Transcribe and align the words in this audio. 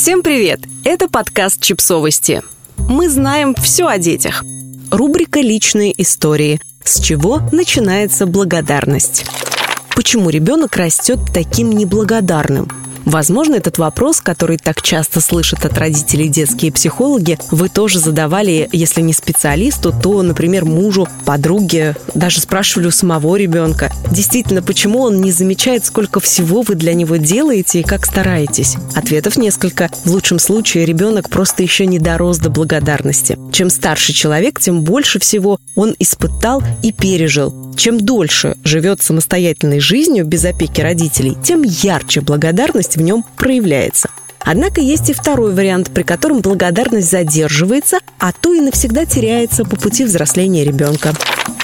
Всем 0.00 0.22
привет! 0.22 0.60
Это 0.84 1.08
подкаст 1.08 1.60
«Чипсовости». 1.60 2.42
Мы 2.76 3.10
знаем 3.10 3.52
все 3.56 3.88
о 3.88 3.98
детях. 3.98 4.44
Рубрика 4.92 5.40
«Личные 5.40 5.92
истории». 6.00 6.60
С 6.84 7.00
чего 7.00 7.40
начинается 7.50 8.26
благодарность? 8.26 9.26
Почему 9.96 10.30
ребенок 10.30 10.76
растет 10.76 11.18
таким 11.34 11.70
неблагодарным? 11.70 12.68
Возможно, 13.08 13.54
этот 13.54 13.78
вопрос, 13.78 14.20
который 14.20 14.58
так 14.58 14.82
часто 14.82 15.22
слышат 15.22 15.64
от 15.64 15.78
родителей 15.78 16.28
детские 16.28 16.70
психологи, 16.70 17.38
вы 17.50 17.70
тоже 17.70 18.00
задавали, 18.00 18.68
если 18.70 19.00
не 19.00 19.14
специалисту, 19.14 19.94
то, 19.98 20.20
например, 20.20 20.66
мужу, 20.66 21.08
подруге, 21.24 21.96
даже 22.12 22.40
спрашивали 22.40 22.88
у 22.88 22.90
самого 22.90 23.36
ребенка. 23.36 23.90
Действительно, 24.10 24.60
почему 24.60 25.00
он 25.00 25.22
не 25.22 25.32
замечает, 25.32 25.86
сколько 25.86 26.20
всего 26.20 26.60
вы 26.60 26.74
для 26.74 26.92
него 26.92 27.16
делаете 27.16 27.80
и 27.80 27.82
как 27.82 28.04
стараетесь? 28.04 28.76
Ответов 28.94 29.38
несколько. 29.38 29.88
В 30.04 30.10
лучшем 30.10 30.38
случае 30.38 30.84
ребенок 30.84 31.30
просто 31.30 31.62
еще 31.62 31.86
не 31.86 31.98
дорос 31.98 32.36
до 32.36 32.50
благодарности. 32.50 33.38
Чем 33.52 33.70
старше 33.70 34.12
человек, 34.12 34.60
тем 34.60 34.82
больше 34.82 35.18
всего 35.18 35.58
он 35.74 35.94
испытал 35.98 36.62
и 36.82 36.92
пережил. 36.92 37.67
Чем 37.78 38.00
дольше 38.00 38.56
живет 38.64 39.00
самостоятельной 39.02 39.78
жизнью 39.78 40.26
без 40.26 40.44
опеки 40.44 40.80
родителей, 40.80 41.36
тем 41.44 41.62
ярче 41.62 42.20
благодарность 42.20 42.96
в 42.96 43.00
нем 43.00 43.24
проявляется. 43.36 44.10
Однако 44.40 44.80
есть 44.80 45.10
и 45.10 45.12
второй 45.12 45.54
вариант, 45.54 45.92
при 45.94 46.02
котором 46.02 46.40
благодарность 46.40 47.08
задерживается, 47.08 48.00
а 48.18 48.32
то 48.32 48.52
и 48.52 48.60
навсегда 48.60 49.04
теряется 49.04 49.64
по 49.64 49.76
пути 49.76 50.04
взросления 50.04 50.64
ребенка. 50.64 51.14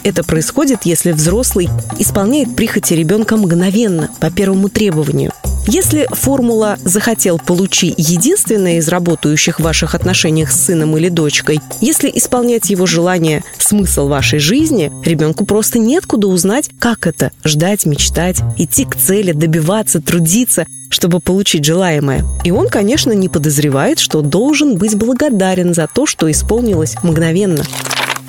Это 0.05 0.23
происходит, 0.23 0.85
если 0.85 1.11
взрослый 1.11 1.69
исполняет 1.99 2.55
прихоти 2.55 2.95
ребенка 2.95 3.37
мгновенно, 3.37 4.09
по 4.21 4.31
первому 4.31 4.69
требованию– 4.69 5.33
если 5.67 6.07
формула 6.11 6.77
«захотел, 6.85 7.39
получи» 7.39 7.95
единственная 7.97 8.79
из 8.79 8.89
работающих 8.89 9.59
в 9.59 9.63
ваших 9.63 9.95
отношениях 9.95 10.51
с 10.51 10.67
сыном 10.67 10.97
или 10.97 11.09
дочкой, 11.09 11.61
если 11.81 12.11
исполнять 12.15 12.71
его 12.71 12.87
желание– 12.87 13.43
смысл 13.59 14.09
вашей 14.09 14.39
жизни, 14.39 14.93
ребенку 15.05 15.45
просто 15.47 15.79
нет 15.79 16.07
куда 16.07 16.29
узнать, 16.29 16.71
как 16.79 17.07
это– 17.07 17.33
ждать, 17.45 17.87
мечтать, 17.87 18.41
идти 18.59 18.85
к 18.85 18.97
цели, 18.97 19.33
добиваться, 19.33 20.01
трудиться, 20.01 20.67
чтобы 20.91 21.21
получить 21.21 21.65
желаемое. 21.65 22.25
И 22.45 22.51
он, 22.51 22.69
конечно, 22.69 23.13
не 23.13 23.29
подозревает, 23.29 23.99
что 23.99 24.21
должен 24.23 24.77
быть 24.77 24.97
благодарен 24.97 25.75
за 25.75 25.89
то, 25.93 26.07
что 26.07 26.31
исполнилось 26.31 26.95
мгновенно. 27.03 27.65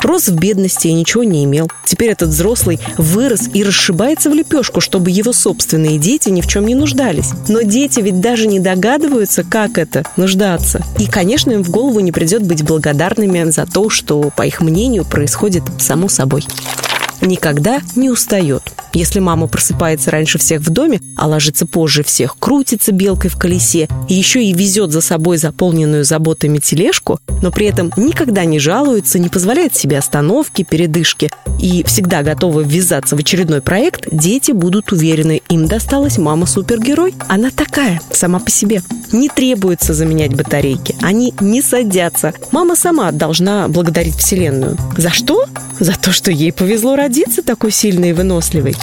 Рос 0.01 0.27
в 0.27 0.35
бедности 0.35 0.87
и 0.87 0.93
ничего 0.93 1.23
не 1.23 1.43
имел. 1.43 1.69
Теперь 1.85 2.09
этот 2.11 2.29
взрослый 2.29 2.79
вырос 2.97 3.49
и 3.53 3.63
расшибается 3.63 4.29
в 4.29 4.33
лепешку, 4.33 4.81
чтобы 4.81 5.11
его 5.11 5.33
собственные 5.33 5.97
дети 5.97 6.29
ни 6.29 6.41
в 6.41 6.47
чем 6.47 6.65
не 6.65 6.75
нуждались. 6.75 7.31
Но 7.47 7.61
дети 7.61 7.99
ведь 7.99 8.21
даже 8.21 8.47
не 8.47 8.59
догадываются, 8.59 9.43
как 9.43 9.77
это– 9.77 10.03
нуждаться. 10.17 10.81
И, 10.99 11.05
конечно, 11.05 11.51
им 11.51 11.63
в 11.63 11.69
голову 11.69 11.99
не 11.99 12.11
придет 12.11 12.43
быть 12.43 12.63
благодарными 12.63 13.49
за 13.49 13.65
то, 13.65 13.89
что, 13.89 14.31
по 14.35 14.43
их 14.43 14.61
мнению, 14.61 15.05
происходит 15.05 15.63
само 15.77 16.07
собой 16.07 16.45
никогда 17.21 17.81
не 17.95 18.09
устает. 18.09 18.63
Если 18.93 19.19
мама 19.19 19.47
просыпается 19.47 20.11
раньше 20.11 20.37
всех 20.37 20.61
в 20.61 20.69
доме, 20.69 21.01
а 21.17 21.27
ложится 21.27 21.65
позже 21.65 22.03
всех, 22.03 22.37
крутится 22.39 22.91
белкой 22.91 23.29
в 23.29 23.37
колесе 23.37 23.89
и 24.07 24.13
еще 24.13 24.43
и 24.43 24.53
везет 24.53 24.91
за 24.91 25.01
собой 25.01 25.37
заполненную 25.37 26.05
заботами 26.05 26.59
тележку, 26.59 27.19
но 27.41 27.51
при 27.51 27.67
этом 27.67 27.91
никогда 27.97 28.45
не 28.45 28.59
жалуется, 28.59 29.19
не 29.19 29.29
позволяет 29.29 29.75
себе 29.75 29.97
остановки, 29.97 30.63
передышки 30.63 31.31
и 31.65 31.83
всегда 31.83 32.21
готова 32.21 32.61
ввязаться 32.61 33.15
в 33.15 33.19
очередной 33.19 33.59
проект, 33.59 34.07
дети 34.11 34.51
будут 34.51 34.91
уверены, 34.91 35.41
им 35.49 35.65
досталась 35.65 36.19
мама-супергерой. 36.19 37.15
Она 37.27 37.49
такая, 37.49 37.99
сама 38.11 38.37
по 38.37 38.51
себе. 38.51 38.83
Не 39.11 39.29
требуется 39.29 39.95
заменять 39.95 40.35
батарейки, 40.35 40.95
они 41.01 41.33
не 41.39 41.63
садятся. 41.63 42.33
Мама 42.51 42.75
сама 42.75 43.11
должна 43.11 43.67
благодарить 43.67 44.17
Вселенную. 44.17 44.77
За 44.95 45.09
что? 45.09 45.45
За 45.79 45.93
то, 45.93 46.11
что 46.11 46.29
ей 46.29 46.53
повезло 46.53 46.95
родиться 46.95 47.41
такой 47.41 47.71
сильной 47.71 48.11
и 48.11 48.13
выносливой 48.13 48.75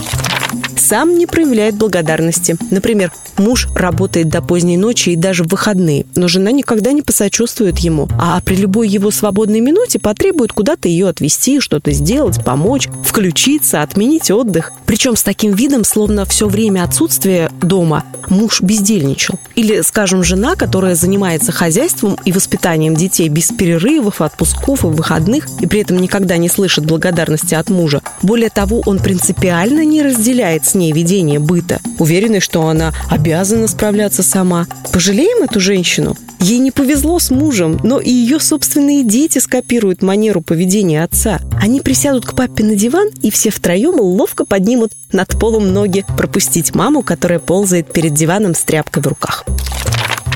сам 0.77 1.17
не 1.17 1.27
проявляет 1.27 1.77
благодарности. 1.77 2.57
Например, 2.71 3.13
муж 3.39 3.69
работает 3.75 4.29
до 4.29 4.43
поздней 4.43 4.77
ночи 4.77 5.11
и 5.11 5.17
даже 5.17 5.45
в 5.45 5.49
выходные, 5.49 6.07
но 6.15 6.29
жена 6.29 6.51
никогда 6.53 6.93
не 6.93 7.03
посочувствует 7.03 7.79
ему, 7.79 8.09
а 8.19 8.41
при 8.41 8.57
любой 8.57 8.89
его 8.89 9.11
свободной 9.11 9.61
минуте 9.61 9.99
потребует 9.99 10.53
куда-то 10.53 10.89
ее 10.89 11.09
отвезти, 11.09 11.61
что-то 11.61 11.93
сделать, 11.93 12.45
помочь, 12.45 12.89
включиться, 13.05 13.83
отменить 13.83 14.31
отдых. 14.31 14.73
Причем 14.87 15.17
с 15.17 15.23
таким 15.23 15.53
видом, 15.53 15.85
словно 15.85 16.25
все 16.25 16.49
время 16.49 16.85
отсутствия 16.85 17.51
дома 17.61 18.05
муж 18.29 18.61
бездельничал. 18.61 19.39
Или, 19.55 19.83
скажем, 19.83 20.25
жена, 20.25 20.57
которая 20.57 20.95
занимается 20.95 21.53
хозяйством 21.53 22.17
и 22.25 22.33
воспитанием 22.33 22.95
детей 22.95 23.29
без 23.29 23.49
перерывов, 23.49 24.21
отпусков 24.21 24.85
и 24.85 24.89
выходных, 24.89 25.47
и 25.61 25.67
при 25.67 25.81
этом 25.81 25.99
никогда 25.99 26.37
не 26.37 26.49
слышит 26.49 26.87
благодарности 26.87 27.55
от 27.55 27.71
мужа. 27.71 28.03
Более 28.23 28.51
того, 28.51 28.83
он 28.87 28.99
принципиально 28.99 29.85
не 29.85 30.03
разделяет 30.03 30.62
с 30.67 30.75
ней 30.75 30.93
ведение 30.93 31.39
быта, 31.39 31.81
уверенный, 31.99 32.41
что 32.41 32.67
она 32.69 32.93
обязана 33.11 33.69
справляться 33.69 34.23
сама. 34.23 34.67
Пожалеем 34.93 35.43
эту 35.43 35.61
женщину? 35.61 36.17
Ей 36.41 36.59
не 36.59 36.73
повезло 36.73 37.19
с 37.21 37.31
мужем, 37.31 37.79
но 37.85 38.01
и 38.01 38.11
ее 38.11 38.41
собственные 38.41 39.05
дети 39.05 39.39
скопируют 39.39 40.03
манеру 40.03 40.41
поведения 40.41 41.05
отца. 41.05 41.41
Они 41.61 41.81
присядут 41.81 42.27
к 42.27 42.35
папе 42.35 42.65
на 42.65 42.75
диван 42.75 43.11
и 43.23 43.31
все 43.31 43.51
втроем 43.51 44.01
ловко 44.01 44.45
поднимут 44.45 44.93
над 45.13 45.39
полом 45.39 45.73
ноги 45.73 46.05
пропустить 46.17 46.75
маму, 46.75 47.03
которая 47.03 47.39
ползает 47.39 47.93
перед 47.93 48.15
диваном 48.15 48.55
с 48.55 48.65
тряпкой 48.65 49.03
в 49.03 49.07
руках 49.07 49.45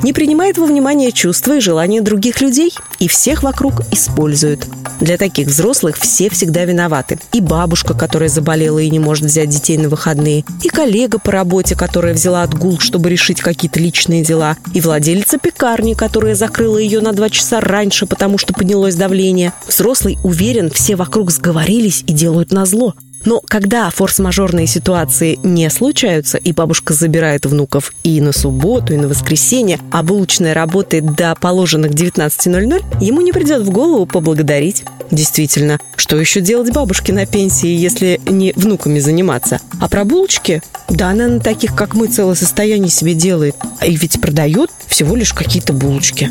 не 0.02 0.12
принимает 0.12 0.58
во 0.58 0.66
внимание 0.66 1.12
чувства 1.12 1.56
и 1.56 1.60
желания 1.60 2.00
других 2.00 2.40
людей 2.40 2.72
и 2.98 3.08
всех 3.08 3.42
вокруг 3.42 3.82
использует. 3.92 4.66
Для 5.00 5.18
таких 5.18 5.48
взрослых 5.48 5.96
все 5.98 6.30
всегда 6.30 6.64
виноваты. 6.64 7.18
И 7.32 7.40
бабушка, 7.40 7.94
которая 7.94 8.28
заболела 8.28 8.78
и 8.78 8.90
не 8.90 8.98
может 8.98 9.24
взять 9.24 9.50
детей 9.50 9.76
на 9.76 9.88
выходные, 9.88 10.44
и 10.62 10.68
коллега 10.68 11.18
по 11.18 11.32
работе, 11.32 11.74
которая 11.74 12.14
взяла 12.14 12.42
отгул, 12.42 12.78
чтобы 12.78 13.10
решить 13.10 13.40
какие-то 13.40 13.78
личные 13.78 14.24
дела, 14.24 14.56
и 14.72 14.80
владелица 14.80 15.38
пекарни, 15.38 15.94
которая 15.94 16.34
закрыла 16.34 16.78
ее 16.78 17.00
на 17.00 17.12
два 17.12 17.28
часа 17.28 17.60
раньше, 17.60 18.06
потому 18.06 18.38
что 18.38 18.54
поднялось 18.54 18.94
давление. 18.94 19.52
Взрослый 19.68 20.18
уверен, 20.22 20.70
все 20.70 20.96
вокруг 20.96 21.30
сговорились 21.30 22.02
и 22.06 22.12
делают 22.12 22.52
назло. 22.52 22.94
Но 23.26 23.42
когда 23.46 23.90
форс-мажорные 23.90 24.68
ситуации 24.68 25.38
не 25.42 25.68
случаются, 25.68 26.38
и 26.38 26.52
бабушка 26.52 26.94
забирает 26.94 27.44
внуков 27.44 27.92
и 28.04 28.20
на 28.20 28.32
субботу, 28.32 28.94
и 28.94 28.96
на 28.96 29.08
воскресенье, 29.08 29.80
а 29.90 30.04
булочная 30.04 30.54
работает 30.54 31.16
до 31.16 31.34
положенных 31.34 31.90
19.00, 31.90 33.04
ему 33.04 33.20
не 33.20 33.32
придет 33.32 33.62
в 33.62 33.70
голову 33.70 34.06
поблагодарить. 34.06 34.84
Действительно, 35.10 35.80
что 35.96 36.16
еще 36.16 36.40
делать 36.40 36.72
бабушке 36.72 37.12
на 37.12 37.26
пенсии, 37.26 37.68
если 37.68 38.20
не 38.26 38.52
внуками 38.54 39.00
заниматься? 39.00 39.60
А 39.80 39.88
про 39.88 40.04
булочки? 40.04 40.62
Да 40.88 41.10
она 41.10 41.26
на 41.26 41.40
таких, 41.40 41.74
как 41.74 41.94
мы, 41.94 42.06
целое 42.06 42.36
состояние 42.36 42.90
себе 42.90 43.14
делает. 43.14 43.56
И 43.84 43.96
ведь 43.96 44.20
продает 44.20 44.70
всего 44.86 45.16
лишь 45.16 45.32
какие-то 45.32 45.72
булочки. 45.72 46.30